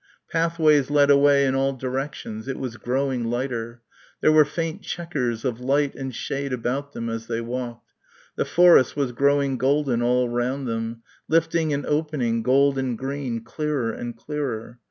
[0.31, 2.47] Pathways led away in all directions.
[2.47, 3.83] It was growing lighter.
[4.19, 7.91] There were faint chequers of light and shade about them as they walked.
[8.35, 13.91] The forest was growing golden all round them, lifting and opening, gold and green, clearer
[13.91, 14.79] and clearer.